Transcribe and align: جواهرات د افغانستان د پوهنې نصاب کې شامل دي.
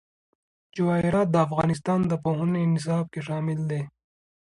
جواهرات 0.75 1.27
د 1.31 1.35
افغانستان 1.47 1.99
د 2.07 2.13
پوهنې 2.23 2.61
نصاب 2.73 3.05
کې 3.13 3.21
شامل 3.27 3.59
دي. 3.71 3.81